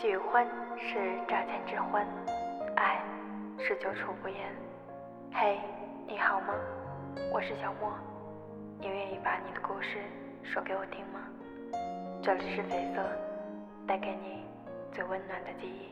[0.00, 0.46] 喜欢
[0.78, 0.94] 是
[1.26, 2.06] 乍见之欢，
[2.76, 3.02] 爱
[3.58, 4.36] 是久处不厌。
[5.32, 5.58] 嘿，
[6.06, 6.54] 你好吗？
[7.32, 7.92] 我是小莫，
[8.80, 9.98] 你愿意把你的故事
[10.44, 11.18] 说给我听吗？
[12.22, 13.02] 这里是绯色，
[13.88, 14.44] 带给你
[14.94, 15.88] 最温暖的记忆。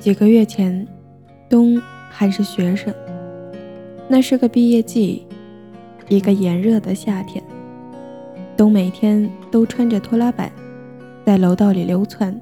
[0.00, 0.88] 几个月前，
[1.50, 1.78] 冬
[2.10, 2.94] 还是学生。
[4.06, 5.26] 那是个毕业季，
[6.08, 7.42] 一个炎热的夏天。
[8.56, 10.50] 东每天都穿着拖拉板，
[11.24, 12.38] 在楼道里流窜，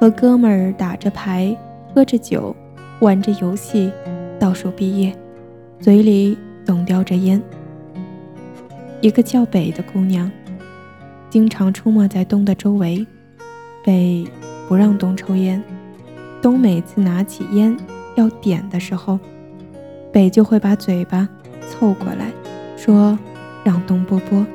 [0.00, 1.56] 和哥们儿打着牌，
[1.94, 2.54] 喝着酒，
[3.00, 3.92] 玩着游戏，
[4.38, 5.14] 倒数毕业，
[5.80, 7.42] 嘴里总叼着烟。
[9.00, 10.30] 一个叫北的姑娘，
[11.28, 13.06] 经常出没在东的周围。
[13.84, 14.26] 北
[14.68, 15.62] 不让东抽烟，
[16.42, 17.76] 东每次拿起烟
[18.16, 19.18] 要点的时候。
[20.10, 21.28] 北就会把嘴巴
[21.68, 22.32] 凑过来，
[22.78, 23.18] 说
[23.64, 24.46] ：“让东波波。”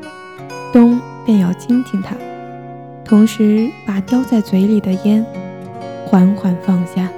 [0.71, 2.15] 东便要亲亲他，
[3.03, 5.23] 同时把叼在嘴里的烟
[6.05, 7.09] 缓缓放下。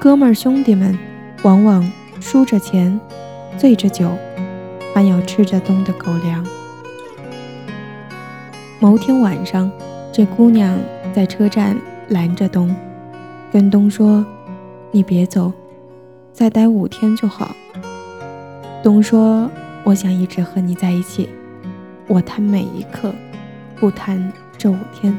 [0.00, 0.98] 哥们儿兄弟们
[1.42, 1.88] 往往
[2.20, 2.98] 输着钱，
[3.58, 4.10] 醉着酒，
[4.94, 6.44] 还要吃着东的狗粮。
[8.80, 9.70] 某天晚上，
[10.10, 10.76] 这姑娘
[11.14, 11.76] 在车站
[12.08, 12.74] 拦着东，
[13.52, 14.24] 跟东说
[14.90, 15.52] ：“你别走。”
[16.32, 17.54] 再待五天就好。
[18.82, 19.50] 东说
[19.84, 21.28] ：“我想一直和你在一起，
[22.06, 23.14] 我谈每一刻，
[23.76, 25.16] 不谈这五天。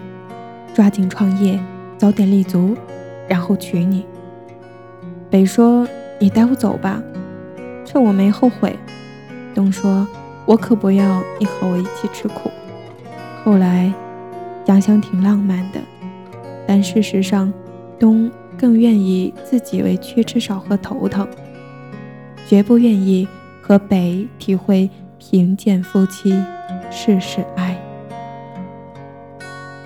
[0.73, 1.59] 抓紧创业，
[1.97, 2.75] 早点立足，
[3.27, 4.05] 然后娶你。”
[5.29, 5.87] 北说
[6.19, 7.01] ：“你带我走吧，
[7.85, 8.75] 趁我没后悔。”
[9.53, 10.07] 东说
[10.45, 12.49] ：“我可不要你和我一起吃苦。”
[13.45, 13.93] 后来
[14.65, 15.79] 想想挺浪漫的，
[16.67, 17.51] 但事实上，
[17.99, 18.31] 东。
[18.57, 21.27] 更愿意自己为缺吃少喝头疼，
[22.47, 23.27] 绝不愿意
[23.61, 26.33] 和北体会贫贱夫妻
[26.89, 27.77] 世事哀。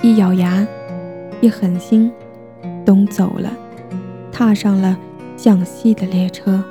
[0.02, 0.66] 一咬牙，
[1.42, 2.12] 一狠心，
[2.86, 3.52] 东走了，
[4.32, 4.98] 踏上了
[5.36, 6.64] 向西的列车。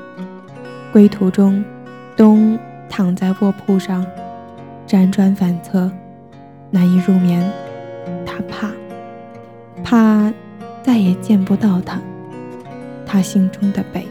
[0.92, 1.64] 归途中，
[2.16, 4.04] 东躺在卧铺上，
[4.86, 5.90] 辗转反侧，
[6.70, 7.44] 难以入眠。
[8.24, 8.70] 他怕，
[9.82, 10.32] 怕。
[10.82, 11.98] 再也见不到他，
[13.06, 14.06] 他心中的北。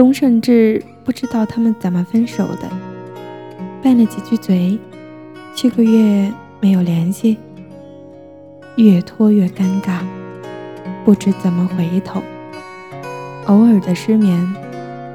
[0.00, 2.70] 东甚至不知道他们怎么分手的，
[3.82, 4.78] 拌了几句嘴，
[5.54, 7.36] 七个月没有联系，
[8.76, 9.98] 越拖越尴尬，
[11.04, 12.22] 不知怎么回头。
[13.44, 14.40] 偶尔的失眠，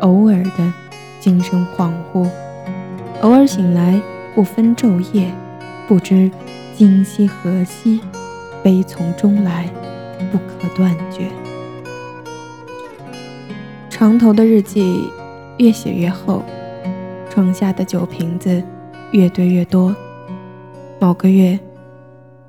[0.02, 0.72] 偶尔的
[1.20, 2.30] 精神恍惚，
[3.22, 4.00] 偶尔醒来
[4.36, 5.34] 不分昼夜，
[5.88, 6.30] 不知
[6.76, 8.00] 今夕何夕。
[8.64, 9.68] 悲从中来，
[10.32, 11.32] 不可断绝。
[14.06, 15.10] 床头的日记
[15.58, 16.44] 越写越厚，
[17.28, 18.62] 床下的酒瓶子
[19.10, 19.96] 越堆越多。
[21.00, 21.60] 某个月，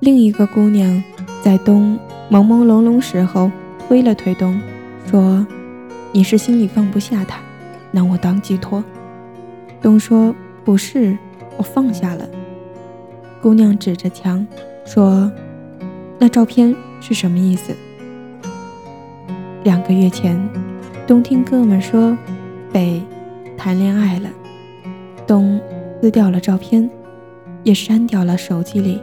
[0.01, 1.03] 另一个姑娘
[1.41, 1.99] 在东
[2.31, 3.51] 朦朦胧胧时候
[3.89, 4.61] 推了推东，
[5.07, 5.47] 说
[6.13, 7.39] ：“你是心里放不下他，
[7.91, 8.85] 拿我当寄托。”
[9.81, 11.17] 东说：“不是，
[11.57, 12.29] 我放下了。”
[13.41, 14.47] 姑娘指着墙
[14.85, 15.33] 说。
[16.19, 17.75] 那照片是什么意思？
[19.65, 20.39] 两个月前，
[21.07, 22.19] 东听哥们说
[22.73, 23.01] 北
[23.57, 24.29] 谈恋爱了，
[25.25, 25.61] 东
[26.03, 26.91] 撕掉了照片，
[27.63, 29.01] 也删掉了手机里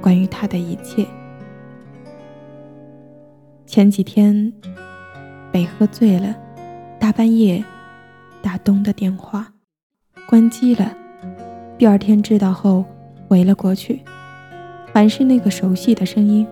[0.00, 1.06] 关于他的一切。
[3.66, 4.50] 前几天，
[5.52, 6.34] 北喝醉了，
[6.98, 7.62] 大半夜
[8.40, 9.52] 打东的电话，
[10.26, 10.96] 关机了。
[11.76, 12.82] 第二天知道后，
[13.28, 14.00] 回了过去。
[14.94, 16.46] 还是那个熟悉的声音，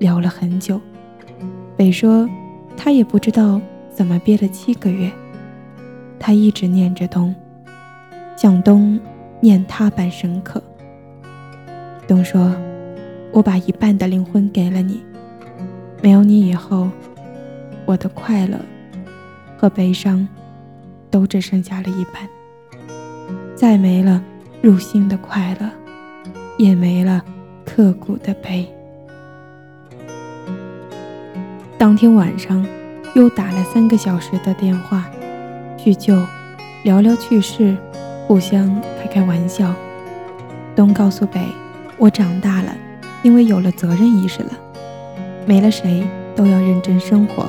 [0.00, 0.80] 聊了很久。
[1.76, 2.28] 北说，
[2.76, 3.60] 他也不知道
[3.98, 5.10] 怎么憋了七个月，
[6.20, 7.34] 他一直念着东，
[8.36, 8.96] 像东
[9.40, 10.62] 念他般深刻。
[12.06, 12.54] 东说
[13.34, 15.02] ：“我把一半的灵魂给了你，
[16.00, 16.88] 没有你以后，
[17.86, 18.56] 我的快乐
[19.56, 20.28] 和悲伤
[21.10, 22.22] 都只剩下了一半。
[23.56, 24.22] 再没了
[24.62, 25.68] 入心的快乐，
[26.56, 27.20] 也没了。”
[27.66, 28.64] 刻骨的悲。
[31.76, 32.64] 当天晚上
[33.18, 35.04] 又打了三个小时的电话，
[35.76, 36.16] 叙旧，
[36.84, 37.76] 聊聊趣事，
[38.28, 39.74] 互相开开玩笑。
[40.76, 41.40] 东告诉北，
[41.96, 42.72] 我长大了，
[43.24, 44.52] 因为有了责任意识了，
[45.46, 46.06] 没了谁
[46.36, 47.46] 都要认真生活，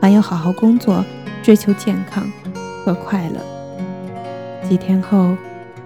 [0.00, 1.04] 还要好好工作，
[1.42, 2.26] 追求健康
[2.82, 4.66] 和快乐。
[4.66, 5.36] 几天后，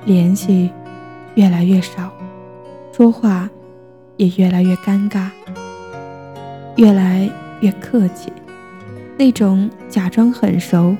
[0.04, 0.70] 联系
[1.34, 2.12] 越来越少，
[2.92, 3.50] 说话。
[4.18, 5.28] 也越来越尴尬，
[6.76, 7.28] 越来
[7.60, 8.32] 越客气，
[9.18, 10.94] 那种假装很熟，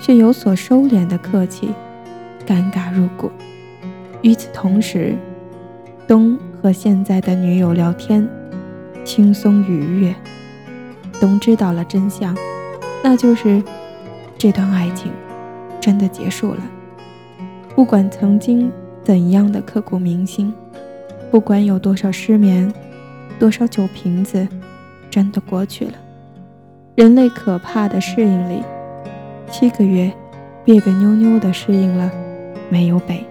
[0.00, 1.70] 却有所收敛的客气，
[2.46, 3.30] 尴尬入骨。
[4.22, 5.14] 与此同时，
[6.06, 8.28] 东和现在的女友聊天，
[9.04, 10.14] 轻松愉悦。
[11.20, 12.36] 东知道了真相，
[13.02, 13.62] 那就是
[14.36, 15.12] 这段爱情
[15.80, 16.60] 真的结束了。
[17.76, 18.70] 不管曾经
[19.04, 20.52] 怎样的刻骨铭心，
[21.30, 22.72] 不管有多少失眠，
[23.38, 24.48] 多少酒瓶子，
[25.08, 25.92] 真的过去了。
[26.94, 28.62] 人类可怕的适应力，
[29.50, 30.12] 七个月，
[30.62, 32.10] 别别扭扭的适应了，
[32.68, 33.24] 没有北。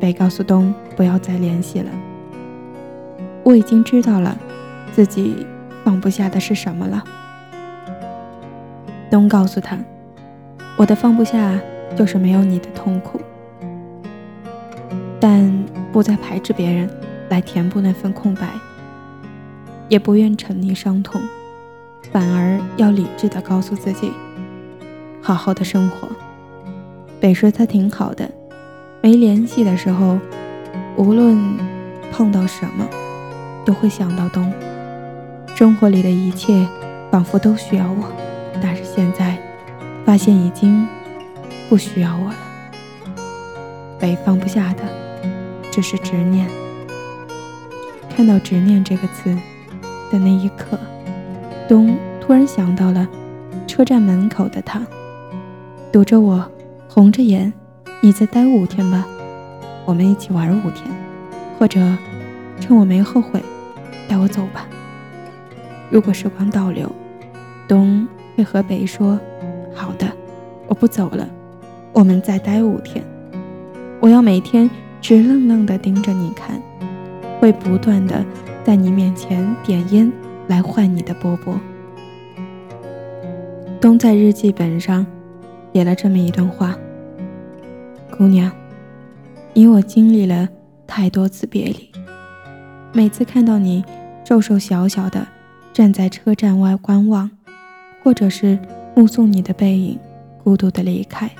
[0.00, 1.88] 北告诉东不要再联系了。
[3.44, 4.36] 我已经知道了，
[4.92, 5.46] 自己
[5.84, 7.04] 放不下的是什么了。
[9.08, 9.78] 东告诉他，
[10.76, 11.56] 我的放不下
[11.94, 13.20] 就是没有你的痛苦，
[15.20, 15.48] 但
[15.92, 16.90] 不再排斥别人
[17.28, 18.48] 来填补那份空白，
[19.88, 21.22] 也不愿沉溺伤痛。
[22.10, 24.12] 反而要理智的告诉自己，
[25.20, 26.08] 好好的生活。
[27.20, 28.28] 北说他挺好的，
[29.00, 30.18] 没联系的时候，
[30.96, 31.38] 无论
[32.10, 32.86] 碰到什么，
[33.64, 34.52] 都会想到东。
[35.54, 36.66] 生活里的一切
[37.10, 38.10] 仿佛都需要我，
[38.60, 39.38] 但是现在
[40.04, 40.86] 发现已经
[41.68, 42.36] 不需要我了。
[43.98, 44.82] 北放不下的
[45.70, 46.48] 只是执念。
[48.14, 49.34] 看到“执念”这个字
[50.10, 50.78] 的那一刻。
[51.68, 53.08] 东突然想到了
[53.66, 54.82] 车站门口的他，
[55.90, 56.44] 堵着我，
[56.88, 57.52] 红着眼，
[58.00, 59.06] 你再待五天吧，
[59.84, 60.84] 我们一起玩五天，
[61.58, 61.80] 或者
[62.60, 63.42] 趁我没后悔，
[64.08, 64.66] 带我走吧。
[65.90, 66.90] 如果时光倒流，
[67.66, 68.06] 东
[68.36, 69.18] 会和北说
[69.74, 70.06] ：“好的，
[70.66, 71.26] 我不走了，
[71.92, 73.02] 我们再待五天。
[74.00, 74.68] 我要每天
[75.00, 76.60] 直愣愣地盯着你看，
[77.40, 78.24] 会不断地
[78.64, 80.12] 在你面前点烟。”
[80.52, 81.58] 来换你的波波。
[83.80, 85.06] 东在日记本上
[85.72, 86.76] 写了这么一段话
[88.14, 88.52] ：“姑娘，
[89.54, 90.46] 你我经历了
[90.86, 91.90] 太多次别离，
[92.92, 93.82] 每次看到你
[94.26, 95.26] 瘦瘦小小的
[95.72, 97.30] 站在车站外观望，
[98.04, 98.58] 或者是
[98.94, 99.98] 目送你的背影
[100.44, 101.30] 孤独的离开，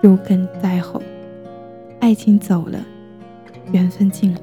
[0.00, 1.02] 如鲠在喉。
[1.98, 2.78] 爱情走了，
[3.72, 4.40] 缘分尽了，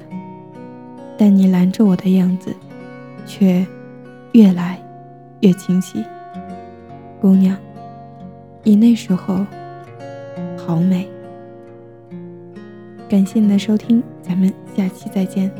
[1.16, 2.54] 但你拦着我的样子，
[3.26, 3.66] 却……”
[4.36, 4.78] 越来
[5.40, 6.04] 越清晰，
[7.22, 7.56] 姑娘，
[8.62, 9.46] 你那时候
[10.58, 11.08] 好美。
[13.08, 15.50] 感谢你的收听，咱们下期再见。